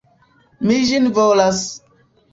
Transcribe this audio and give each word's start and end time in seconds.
Mi 0.69 0.79
ĝin 0.93 1.05
volas! 1.19 1.63